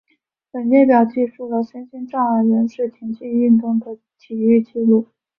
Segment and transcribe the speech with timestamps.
[0.49, 5.07] 本列表记述了身心障碍人士田径运动的体育纪录。